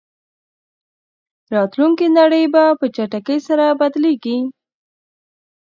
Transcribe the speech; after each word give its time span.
راتلونکې 1.55 2.07
نړۍ 2.19 2.45
به 2.53 2.63
په 2.79 2.85
چټکۍ 2.95 3.39
سره 3.47 3.65
بدلېږي. 3.79 4.37